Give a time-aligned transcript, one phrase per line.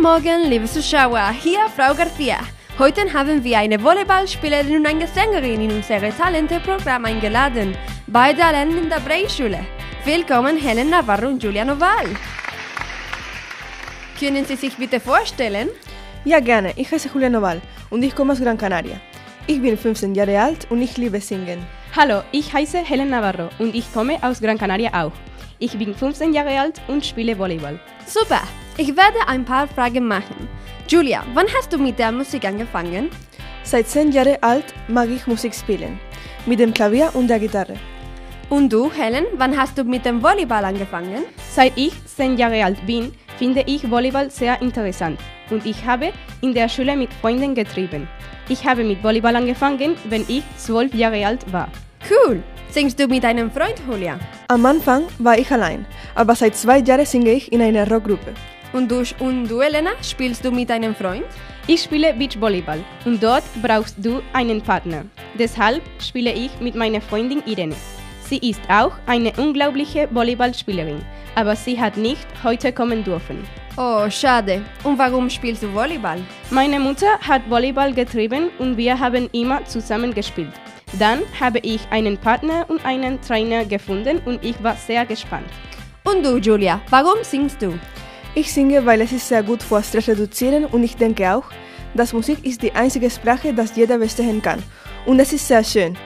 [0.00, 2.38] Guten Morgen, liebe Zuschauer, hier Frau Garcia.
[2.78, 7.76] Heute haben wir eine Volleyballspielerin und eine Sängerin in unser Talente-Programm eingeladen.
[8.06, 9.58] Beide lernen in der Breischule.
[10.06, 12.06] Willkommen Helen Navarro und Julia Noval.
[14.18, 15.68] Können Sie sich bitte vorstellen?
[16.24, 16.72] Ja, gerne.
[16.76, 18.98] Ich heiße Julia Noval und ich komme aus Gran Canaria.
[19.46, 21.58] Ich bin 15 Jahre alt und ich liebe Singen.
[21.94, 25.12] Hallo, ich heiße Helen Navarro und ich komme aus Gran Canaria auch.
[25.58, 27.78] Ich bin 15 Jahre alt und spiele Volleyball.
[28.06, 28.40] Super,
[28.80, 30.48] ich werde ein paar Fragen machen.
[30.88, 33.10] Julia, wann hast du mit der Musik angefangen?
[33.62, 36.00] Seit 10 Jahren alt mag ich Musik spielen.
[36.46, 37.74] Mit dem Klavier und der Gitarre.
[38.48, 41.24] Und du, Helen, wann hast du mit dem Volleyball angefangen?
[41.50, 46.10] Seit ich 10 Jahre alt bin, finde ich Volleyball sehr interessant und ich habe
[46.40, 48.08] in der Schule mit Freunden getrieben.
[48.48, 51.68] Ich habe mit Volleyball angefangen, wenn ich 12 Jahre alt war.
[52.08, 52.42] Cool.
[52.70, 54.18] Singst du mit einem Freund, Julia?
[54.48, 58.32] Am Anfang war ich allein, aber seit zwei Jahren singe ich in einer Rockgruppe.
[58.72, 61.24] Und du, und du, Elena, spielst du mit einem Freund?
[61.66, 65.04] Ich spiele Beachvolleyball und dort brauchst du einen Partner.
[65.38, 67.74] Deshalb spiele ich mit meiner Freundin Irene.
[68.28, 71.02] Sie ist auch eine unglaubliche Volleyballspielerin,
[71.34, 73.44] aber sie hat nicht heute kommen dürfen.
[73.76, 74.62] Oh, schade.
[74.84, 76.20] Und warum spielst du Volleyball?
[76.50, 80.52] Meine Mutter hat Volleyball getrieben und wir haben immer zusammen gespielt.
[80.98, 85.46] Dann habe ich einen Partner und einen Trainer gefunden und ich war sehr gespannt.
[86.04, 87.78] Und du, Julia, warum singst du?
[88.34, 91.44] Ich singe, weil es ist sehr gut vor Stress reduzieren und ich denke auch,
[91.94, 94.62] dass Musik ist die einzige Sprache, die jeder verstehen kann.
[95.04, 95.96] Und es ist sehr schön.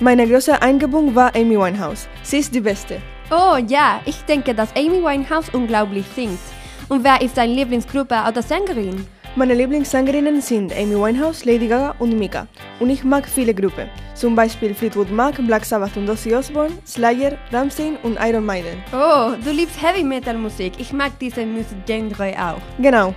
[0.00, 2.08] Meine große Eingebung war Amy Winehouse.
[2.22, 3.00] Sie ist die Beste.
[3.30, 6.40] Oh ja, ich denke, dass Amy Winehouse unglaublich singt.
[6.88, 9.06] Und wer ist deine Lieblingsgruppe oder Sängerin?
[9.36, 12.48] Meine Lieblingssängerinnen sind Amy Winehouse, Lady Gaga und Mika.
[12.80, 13.88] Und ich mag viele Gruppen,
[14.18, 18.82] zum Beispiel Fleetwood Mac, Black Sabbath und Ozzy Osbourne, Slayer, Rammstein und Iron Maiden.
[18.92, 20.72] Oh, du liebst Heavy Metal Musik.
[20.78, 22.60] Ich mag diese Musikgenre auch.
[22.82, 23.14] Genau.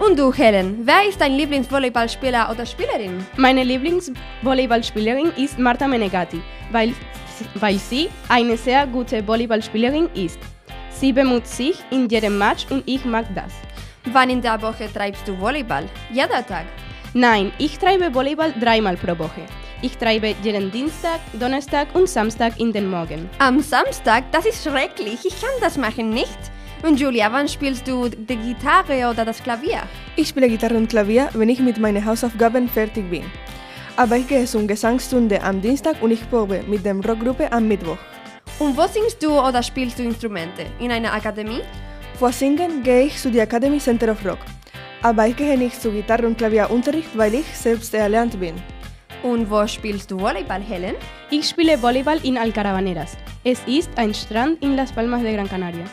[0.00, 3.24] Und du, Helen, wer ist dein Lieblingsvolleyballspieler oder Spielerin?
[3.36, 6.40] Meine Lieblingsvolleyballspielerin ist Marta Menegatti,
[6.72, 6.94] weil,
[7.56, 10.38] weil sie eine sehr gute Volleyballspielerin ist.
[10.90, 13.52] Sie bemüht sich in jedem Match und ich mag das.
[14.12, 15.84] Wann in der Woche treibst du Volleyball?
[16.10, 16.64] Jeder Tag?
[17.12, 19.42] Nein, ich treibe Volleyball dreimal pro Woche.
[19.82, 23.28] Ich treibe jeden Dienstag, Donnerstag und Samstag in den Morgen.
[23.40, 24.30] Am Samstag?
[24.30, 25.18] Das ist schrecklich.
[25.24, 26.38] Ich kann das machen nicht.
[26.84, 29.82] Und Julia, wann spielst du die Gitarre oder das Klavier?
[30.14, 33.24] Ich spiele Gitarre und Klavier, wenn ich mit meinen Hausaufgaben fertig bin.
[33.96, 37.98] Aber ich gehe zum Gesangsstunde am Dienstag und ich probe mit der Rockgruppe am Mittwoch.
[38.60, 40.66] Und wo singst du oder spielst du Instrumente?
[40.78, 41.62] In einer Akademie?
[42.20, 44.38] Vor Singen gehe ich zu der Academy Center of Rock.
[45.02, 48.54] Aber ich gehe nicht zu Gitarre- und Klavierunterricht, weil ich selbst erlernt bin.
[49.22, 50.94] Und wo spielst du Volleyball, Helen?
[51.30, 53.16] Ich spiele Volleyball in Alcarabaneras.
[53.44, 55.84] Es ist ein Strand in Las Palmas de Gran Canaria.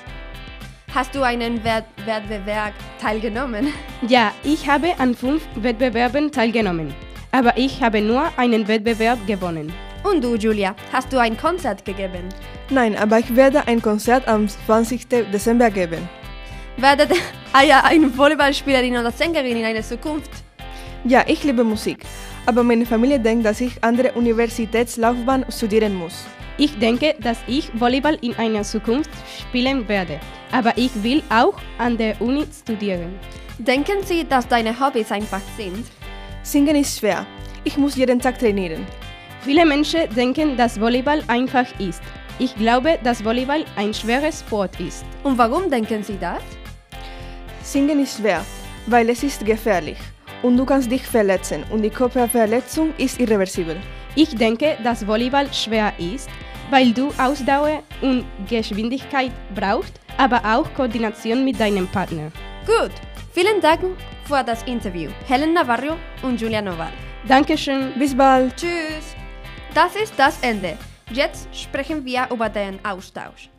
[0.93, 3.67] Hast du einen Wett Wettbewerb teilgenommen?
[4.07, 6.93] Ja, ich habe an fünf Wettbewerben teilgenommen.
[7.31, 9.71] Aber ich habe nur einen Wettbewerb gewonnen.
[10.03, 12.29] Und du, Julia, hast du ein Konzert gegeben?
[12.69, 15.07] Nein, aber ich werde ein Konzert am 20.
[15.07, 16.07] Dezember geben.
[16.77, 17.09] Werdet
[17.65, 20.29] ihr eine Volleyballspielerin oder Sängerin in einer Zukunft?
[21.03, 22.03] Ja, ich liebe Musik.
[22.45, 26.23] Aber meine Familie denkt, dass ich andere Universitätslaufbahn studieren muss.
[26.59, 30.19] Ich denke, dass ich Volleyball in einer Zukunft spielen werde.
[30.51, 33.19] Aber ich will auch an der Uni studieren.
[33.57, 35.85] Denken Sie, dass deine Hobbys einfach sind?
[36.43, 37.25] Singen ist schwer.
[37.63, 38.85] Ich muss jeden Tag trainieren.
[39.41, 42.01] Viele Menschen denken, dass Volleyball einfach ist.
[42.39, 45.03] Ich glaube, dass Volleyball ein schwerer Sport ist.
[45.23, 46.43] Und warum denken Sie das?
[47.67, 48.45] Singen ist schwer,
[48.85, 49.97] weil es ist gefährlich.
[50.41, 53.75] Und du kannst dich verletzen und die Körperverletzung ist irreversibel.
[54.15, 56.29] Ich denke, dass Volleyball schwer ist,
[56.69, 62.31] weil du Ausdauer und Geschwindigkeit brauchst, aber auch Koordination mit deinem Partner.
[62.65, 62.93] Gut,
[63.33, 63.81] vielen Dank
[64.23, 65.09] für das Interview.
[65.27, 66.93] Helen Navarro und Julia Noval.
[67.27, 67.91] Dankeschön.
[67.99, 68.55] Bis bald.
[68.55, 69.13] Tschüss.
[69.73, 70.77] Das ist das Ende.
[71.11, 73.49] Jetzt sprechen wir über den Austausch.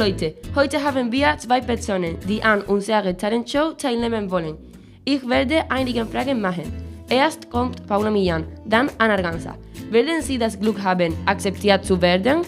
[0.00, 4.56] Leute, heute haben wir zwei Personen, die an unserer Talentshow teilnehmen wollen.
[5.04, 6.72] Ich werde einige Fragen machen.
[7.10, 9.58] Erst kommt Paula Millan, dann Anna Arganza.
[9.90, 12.46] Werden Sie das Glück haben, akzeptiert zu werden?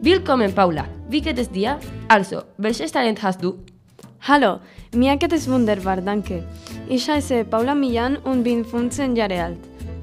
[0.00, 1.78] Willkommen Paula, wie geht es dir?
[2.08, 3.58] Also, welches Talent hast du?
[4.22, 4.58] Hallo,
[4.92, 6.42] mir geht es wunderbar, danke.
[6.88, 9.58] Ich heiße Paula Millan und bin 15 Jahre alt.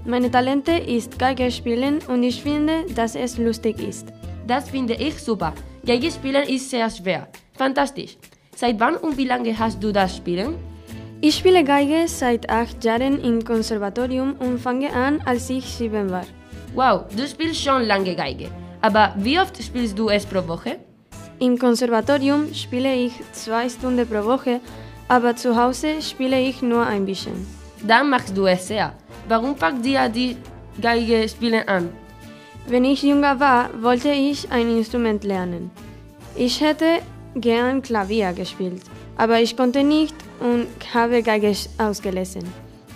[0.05, 4.13] Meine Talente ist Geige spielen und ich finde, dass es lustig ist.
[4.47, 5.53] Das finde ich super.
[5.85, 7.27] Geige spielen ist sehr schwer.
[7.57, 8.17] Fantastisch.
[8.55, 10.55] Seit wann und wie lange hast du das Spielen?
[11.21, 16.25] Ich spiele Geige seit acht Jahren im Konservatorium und fange an, als ich sieben war.
[16.75, 18.49] Wow, du spielst schon lange Geige.
[18.81, 20.77] Aber wie oft spielst du es pro Woche?
[21.39, 24.61] Im Konservatorium spiele ich zwei Stunden pro Woche,
[25.07, 27.47] aber zu Hause spiele ich nur ein bisschen.
[27.81, 28.93] Dann machst du es sehr.
[29.27, 30.37] Warum packt dir die
[30.81, 31.89] Geige spielen an?
[32.67, 35.69] Wenn ich jünger war, wollte ich ein Instrument lernen.
[36.35, 36.99] Ich hätte
[37.35, 38.81] gern Klavier gespielt,
[39.17, 42.43] aber ich konnte nicht und habe Geige ausgelesen.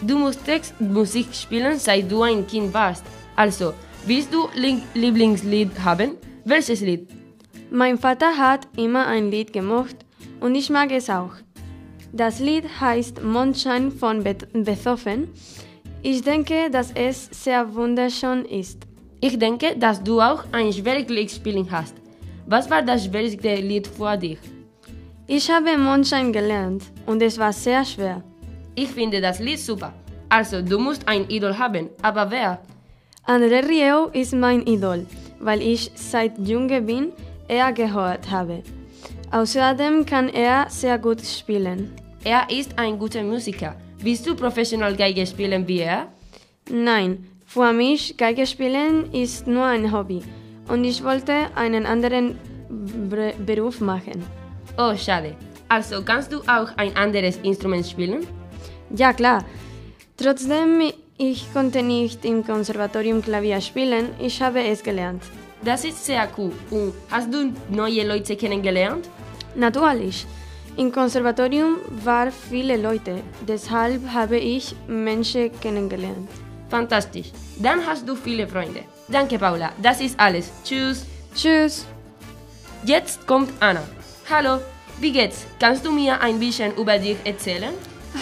[0.01, 3.03] Du musstest Musik spielen, seit du ein Kind warst.
[3.35, 3.73] Also,
[4.05, 6.11] willst du Lie- Lieblingslied haben?
[6.45, 7.07] Welches Lied?
[7.69, 9.95] Mein Vater hat immer ein Lied gemocht
[10.39, 11.33] und ich mag es auch.
[12.11, 15.29] Das Lied heißt Mondschein von Be Beethoven.
[16.01, 18.79] Ich denke, dass es sehr wunderschön ist.
[19.21, 21.95] Ich denke, dass du auch ein schweres Lied spielen hast.
[22.45, 24.39] Was war das schwierigste Lied für dich?
[25.27, 28.23] Ich habe Mondschein gelernt und es war sehr schwer.
[28.75, 29.93] Ich finde das Lied super.
[30.29, 31.89] Also, du musst ein Idol haben.
[32.01, 32.59] Aber wer?
[33.27, 35.05] André Rieu ist mein Idol,
[35.39, 37.11] weil ich seit Junge bin
[37.47, 38.63] er gehört habe.
[39.31, 41.91] Außerdem kann er sehr gut spielen.
[42.23, 43.75] Er ist ein guter Musiker.
[43.99, 46.07] Willst du professionell Geige spielen wie er?
[46.71, 50.21] Nein, für mich Geige spielen ist nur ein Hobby
[50.67, 52.37] und ich wollte einen anderen
[53.09, 54.23] Bre Beruf machen.
[54.77, 55.35] Oh, schade.
[55.67, 58.27] Also, kannst du auch ein anderes Instrument spielen?
[58.95, 59.43] Ja klar.
[60.15, 65.23] Trotzdem ich konnte nicht im Konservatorium Klavier spielen, ich habe es gelernt.
[65.65, 66.51] Das ist sehr cool.
[66.69, 69.09] Und hast du neue Leute kennengelernt?
[69.55, 70.27] Natürlich.
[70.77, 76.29] Im Konservatorium waren viele Leute, deshalb habe ich Menschen kennengelernt.
[76.69, 77.31] Fantastisch.
[77.57, 78.81] Dann hast du viele Freunde.
[79.07, 79.71] Danke, Paula.
[79.81, 80.51] Das ist alles.
[80.63, 81.05] Tschüss.
[81.35, 81.85] Tschüss.
[82.85, 83.83] Jetzt kommt Anna.
[84.29, 84.59] Hallo,
[85.01, 85.45] wie geht's?
[85.59, 87.73] Kannst du mir ein bisschen über dich erzählen?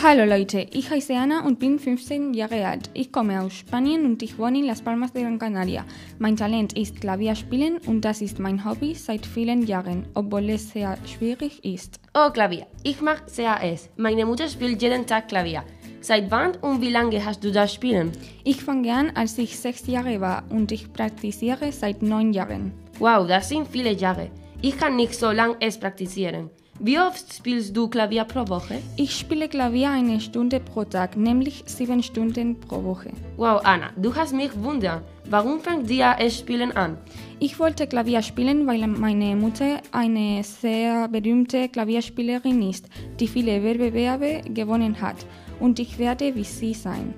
[0.03, 2.89] Hallo Leute, ich heiße Anna und bin 15 Jahre alt.
[2.93, 5.85] Ich komme aus Spanien und ich wohne in Las Palmas de Gran Canaria.
[6.19, 10.97] Mein Talent ist Klavierspielen und das ist mein Hobby seit vielen Jahren, obwohl es sehr
[11.05, 11.99] schwierig ist.
[12.13, 12.67] Oh, Klavier.
[12.83, 13.89] Ich mag sehr es.
[13.97, 15.63] Meine Mutter spielt jeden Tag Klavier.
[16.01, 18.11] Seit wann und wie lange hast du das spielen?
[18.43, 22.71] Ich fange an, als ich sechs Jahre war und ich praktiziere seit neun Jahren.
[22.99, 24.29] Wow, das sind viele Jahre.
[24.61, 26.49] Ich kann nicht so lange es praktizieren.
[26.79, 28.75] Wie oft spielst du Klavier pro Woche?
[28.97, 33.09] Ich spiele Klavier eine Stunde pro Tag, nämlich sieben Stunden pro Woche.
[33.35, 35.01] Wow, Anna, du hast mich wundern.
[35.27, 36.97] Warum fängt dir es Spielen an?
[37.39, 42.87] Ich wollte Klavier spielen, weil meine Mutter eine sehr berühmte Klavierspielerin ist,
[43.19, 45.17] die viele Wettbewerbe gewonnen hat.
[45.59, 47.13] Und ich werde wie sie sein.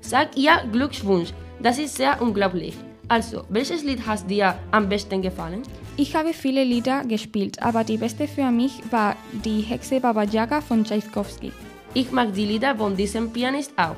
[0.00, 1.32] Sag ihr Glückwunsch.
[1.60, 2.74] Das ist sehr unglaublich.
[3.08, 5.62] Also, welches Lied hast dir am besten gefallen?
[5.96, 10.60] Ich habe viele Lieder gespielt, aber die beste für mich war die Hexe Baba Yaga
[10.60, 11.50] von Tchaikovsky.
[11.94, 13.96] Ich mag die Lieder von diesem Pianist auch.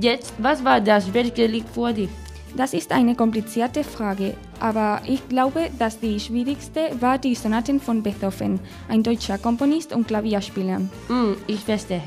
[0.00, 2.08] Jetzt, was war das Lied für dich?
[2.56, 8.02] Das ist eine komplizierte Frage, aber ich glaube, dass die schwierigste war die Sonaten von
[8.02, 10.80] Beethoven, ein deutscher Komponist und Klavierspieler.
[11.08, 12.02] Hm, ich verstehe.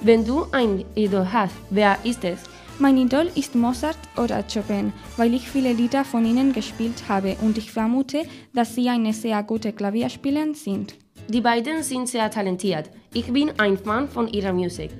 [0.00, 2.38] Wenn du ein Idol hast, wer ist es?
[2.78, 7.58] Mein Idol ist Mozart oder Chopin, weil ich viele Lieder von ihnen gespielt habe und
[7.58, 8.22] ich vermute,
[8.54, 10.94] dass sie eine sehr gute Klavierspieler sind.
[11.26, 12.90] Die beiden sind sehr talentiert.
[13.12, 14.92] Ich bin ein Fan von ihrer Musik.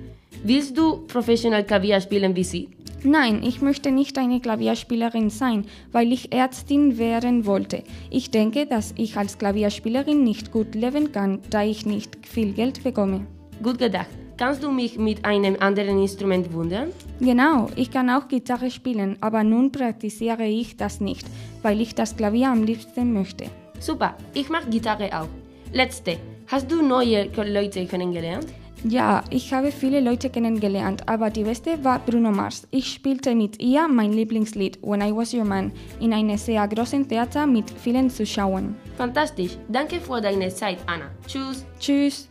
[0.42, 2.68] Willst du professionell Klavier spielen wie sie?
[3.04, 7.84] Nein, ich möchte nicht eine Klavierspielerin sein, weil ich Ärztin werden wollte.
[8.10, 12.82] Ich denke, dass ich als Klavierspielerin nicht gut leben kann, da ich nicht viel Geld
[12.82, 13.24] bekomme.
[13.62, 14.08] Gut gedacht.
[14.38, 16.92] Kannst du mich mit einem anderen Instrument wundern?
[17.18, 21.26] Genau, ich kann auch Gitarre spielen, aber nun praktiziere ich das nicht,
[21.62, 23.46] weil ich das Klavier am liebsten möchte.
[23.80, 25.28] Super, ich mag Gitarre auch.
[25.72, 28.46] Letzte, hast du neue Leute kennengelernt?
[28.84, 32.62] Ja, ich habe viele Leute kennengelernt, aber die beste war Bruno Mars.
[32.70, 37.08] Ich spielte mit ihr mein Lieblingslied When I Was Your Man in einem sehr großen
[37.08, 38.76] Theater mit vielen Zuschauern.
[38.96, 41.10] Fantastisch, danke für deine Zeit, Anna.
[41.26, 41.66] Tschüss.
[41.80, 42.28] Tschüss.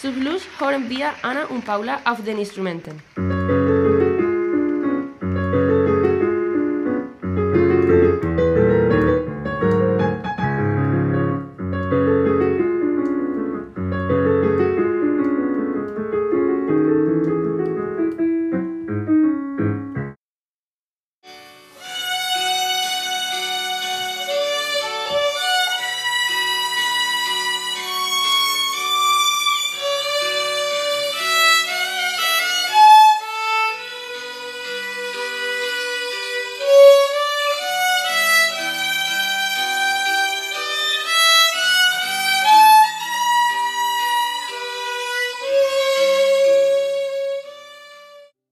[0.00, 3.02] Zum Schluss hören wir Anna und Paula auf den Instrumenten.